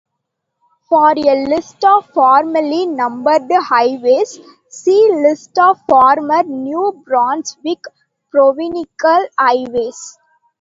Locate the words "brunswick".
7.05-7.83